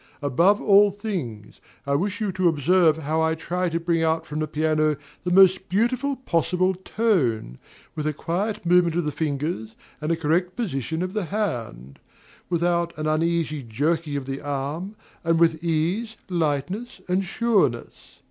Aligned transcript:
Above 0.23 0.59
all 0.59 0.89
things, 0.89 1.61
I 1.85 1.93
wish 1.93 2.19
you 2.19 2.31
to 2.31 2.47
observe 2.47 2.97
how 2.97 3.21
I 3.21 3.35
try 3.35 3.69
to 3.69 3.79
bring 3.79 4.01
out 4.01 4.25
from 4.25 4.39
the 4.39 4.47
piano 4.47 4.97
the 5.21 5.31
most 5.31 5.69
beautiful 5.69 6.15
possible 6.15 6.73
tone, 6.73 7.59
with 7.95 8.07
a 8.07 8.11
quiet 8.13 8.65
movement 8.65 8.95
of 8.95 9.05
the 9.05 9.11
fingers 9.11 9.75
and 10.01 10.11
a 10.11 10.15
correct 10.17 10.55
position 10.55 11.03
of 11.03 11.13
the 11.13 11.25
hand; 11.25 11.99
without 12.49 12.97
an 12.97 13.05
uneasy 13.05 13.61
jerking 13.61 14.15
of 14.17 14.25
the 14.25 14.41
arm, 14.41 14.95
and 15.23 15.37
with 15.39 15.63
ease, 15.63 16.15
lightness, 16.29 16.99
and 17.07 17.23
sureness. 17.23 18.17